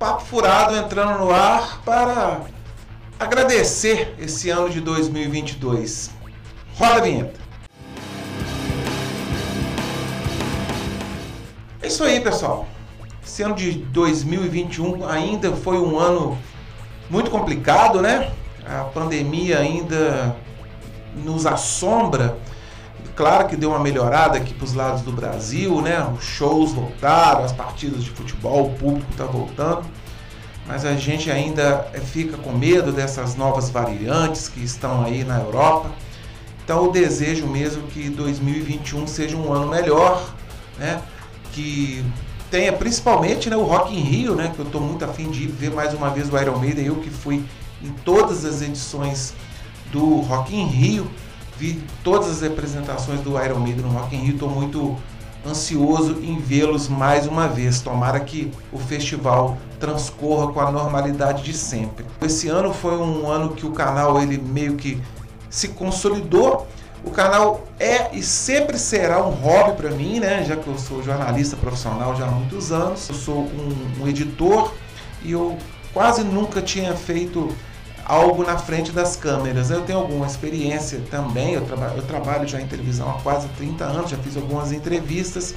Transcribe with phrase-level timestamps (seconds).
[0.00, 2.40] Papo Furado entrando no ar para
[3.18, 6.10] agradecer esse ano de 2022.
[6.74, 7.38] Roda a vinheta.
[11.82, 12.66] É isso aí, pessoal.
[13.22, 16.38] Esse ano de 2021 ainda foi um ano
[17.10, 18.32] muito complicado, né?
[18.66, 20.34] A pandemia ainda
[21.14, 22.38] nos assombra.
[23.20, 26.02] Claro que deu uma melhorada aqui para os lados do Brasil, né?
[26.16, 29.82] Os shows voltaram, as partidas de futebol, o público está voltando.
[30.66, 35.90] Mas a gente ainda fica com medo dessas novas variantes que estão aí na Europa.
[36.64, 40.32] Então, o desejo mesmo que 2021 seja um ano melhor,
[40.78, 41.02] né?
[41.52, 42.02] Que
[42.50, 44.50] tenha principalmente né, o Rock in Rio, né?
[44.54, 46.86] Que eu estou muito afim de ver mais uma vez o Iron Maiden.
[46.86, 47.44] Eu que fui
[47.82, 49.34] em todas as edições
[49.92, 51.10] do Rock in Rio,
[51.60, 54.32] vi todas as representações do Iron Maiden no Rock in Rio.
[54.32, 54.96] Estou muito
[55.46, 57.82] ansioso em vê-los mais uma vez.
[57.82, 62.06] Tomara que o festival transcorra com a normalidade de sempre.
[62.22, 64.98] Esse ano foi um ano que o canal ele meio que
[65.50, 66.66] se consolidou.
[67.04, 70.44] O canal é e sempre será um hobby para mim, né?
[70.44, 74.72] Já que eu sou jornalista profissional já há muitos anos, eu sou um, um editor
[75.22, 75.58] e eu
[75.92, 77.54] quase nunca tinha feito
[78.04, 79.70] algo na frente das câmeras.
[79.70, 83.84] Eu tenho alguma experiência também, eu, traba eu trabalho já em televisão há quase 30
[83.84, 85.54] anos, já fiz algumas entrevistas,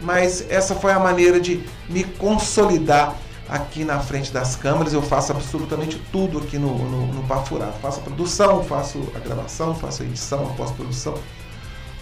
[0.00, 3.14] mas essa foi a maneira de me consolidar
[3.48, 4.92] aqui na frente das câmeras.
[4.92, 7.24] Eu faço absolutamente tudo aqui no, no, no.
[7.26, 11.14] Faço a produção, faço a gravação, faço a edição, a pós-produção,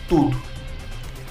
[0.09, 0.41] tudo.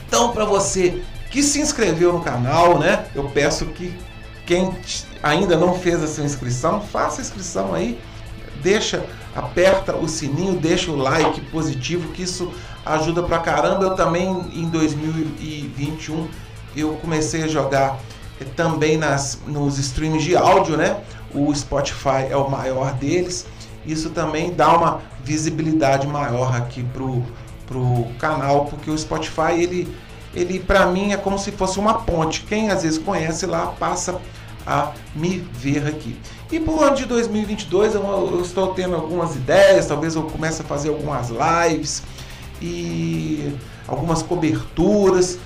[0.07, 3.05] Então, para você que se inscreveu no canal, né?
[3.15, 3.97] Eu peço que
[4.45, 4.75] quem
[5.23, 7.97] ainda não fez a sua inscrição, faça a inscrição aí,
[8.61, 12.51] deixa, aperta o sininho, deixa o like positivo, que isso
[12.85, 13.83] ajuda pra caramba.
[13.83, 16.27] Eu também em 2021
[16.75, 17.99] eu comecei a jogar
[18.55, 21.01] também nas, nos streams de áudio, né?
[21.33, 23.45] O Spotify é o maior deles.
[23.85, 27.23] Isso também dá uma visibilidade maior aqui pro,
[27.67, 29.95] pro canal, porque o Spotify ele,
[30.33, 32.41] ele para mim é como se fosse uma ponte.
[32.43, 34.19] Quem às vezes conhece lá passa
[34.65, 36.17] a me ver aqui.
[36.51, 40.65] E para o ano de 2022 eu, estou tendo algumas ideias, talvez eu comece a
[40.65, 42.03] fazer algumas lives
[42.61, 43.53] e
[43.87, 45.39] algumas coberturas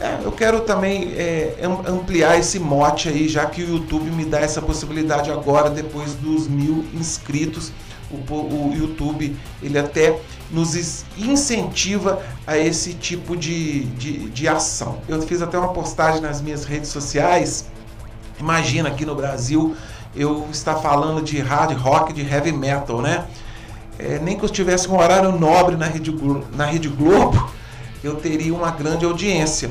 [0.00, 1.54] é, eu quero também é,
[1.86, 6.48] ampliar esse mote aí, já que o YouTube me dá essa possibilidade agora, depois dos
[6.48, 7.70] mil inscritos.
[8.10, 10.18] O, o YouTube ele até
[10.50, 14.98] nos incentiva a esse tipo de, de, de ação.
[15.06, 17.66] Eu fiz até uma postagem nas minhas redes sociais.
[18.40, 19.76] Imagina aqui no Brasil
[20.16, 23.26] eu estar falando de hard rock, de heavy metal, né?
[23.98, 26.12] É, nem que eu tivesse um horário nobre na Rede,
[26.56, 27.50] na Rede Globo,
[28.02, 29.70] eu teria uma grande audiência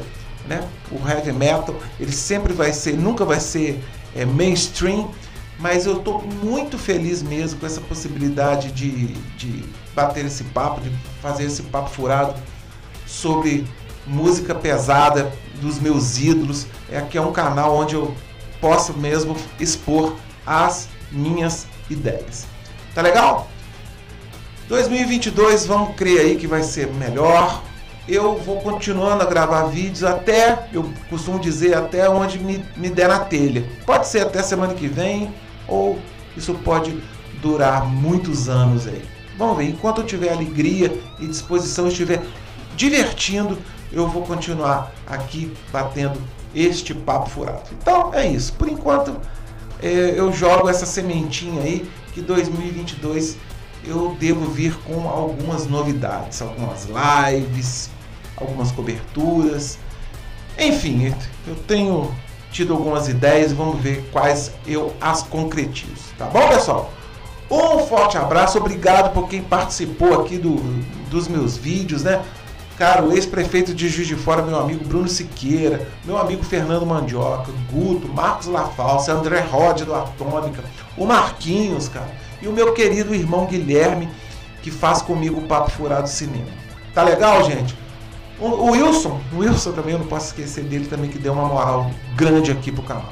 [0.49, 0.67] né?
[0.91, 3.81] O heavy metal, ele sempre vai ser, nunca vai ser
[4.15, 5.11] é, mainstream,
[5.59, 9.63] mas eu estou muito feliz mesmo com essa possibilidade de, de
[9.93, 10.89] bater esse papo, de
[11.21, 12.33] fazer esse papo furado
[13.05, 13.67] sobre
[14.07, 15.31] música pesada
[15.61, 16.65] dos meus ídolos.
[16.89, 18.15] É aqui é um canal onde eu
[18.59, 20.15] posso mesmo expor
[20.45, 22.45] as minhas ideias.
[22.93, 23.47] Tá legal?
[24.67, 27.63] 2022, vamos crer aí que vai ser melhor,
[28.07, 33.07] eu vou continuando a gravar vídeos até, eu costumo dizer, até onde me, me der
[33.07, 33.63] na telha.
[33.85, 35.33] Pode ser até semana que vem,
[35.67, 35.99] ou
[36.35, 37.01] isso pode
[37.41, 39.03] durar muitos anos aí.
[39.37, 42.21] Vamos ver, enquanto eu tiver alegria e disposição, estiver
[42.75, 43.57] divertindo,
[43.91, 46.19] eu vou continuar aqui batendo
[46.53, 47.63] este papo furado.
[47.71, 48.53] Então é isso.
[48.53, 49.15] Por enquanto,
[49.81, 53.37] é, eu jogo essa sementinha aí que 2022
[53.85, 57.89] eu devo vir com algumas novidades, algumas lives,
[58.35, 59.77] algumas coberturas.
[60.57, 61.13] Enfim,
[61.47, 62.13] eu tenho
[62.51, 66.13] tido algumas ideias vamos ver quais eu as concretizo.
[66.17, 66.91] Tá bom, pessoal?
[67.49, 70.55] Um forte abraço, obrigado por quem participou aqui do,
[71.09, 72.21] dos meus vídeos, né?
[72.79, 77.51] Cara, o ex-prefeito de Juiz de Fora, meu amigo Bruno Siqueira, meu amigo Fernando Mandioca,
[77.69, 80.63] Guto, Marcos Lafalce, André Rod do Atômica,
[80.95, 82.09] o Marquinhos, cara,
[82.41, 84.07] e o meu querido irmão Guilherme,
[84.63, 86.47] que faz comigo o Papo Furado Cinema.
[86.93, 87.77] Tá legal, gente?
[88.39, 91.91] O, Wilson, o Wilson também, eu não posso esquecer dele também, que deu uma moral
[92.15, 93.11] grande aqui pro canal.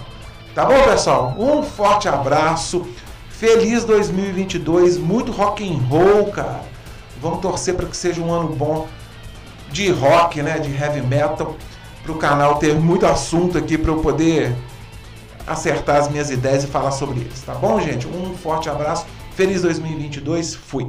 [0.55, 1.35] Tá bom, pessoal?
[1.37, 2.87] Um forte abraço.
[3.29, 6.61] Feliz 2022, muito rock and roll, cara.
[7.21, 8.87] Vamos torcer para que seja um ano bom
[9.71, 11.55] de rock, né, de heavy metal,
[12.03, 14.55] para o canal ter muito assunto aqui para eu poder
[15.47, 18.05] acertar as minhas ideias e falar sobre eles, tá bom, gente?
[18.05, 19.05] Um forte abraço.
[19.33, 20.55] Feliz 2022.
[20.55, 20.85] Fui.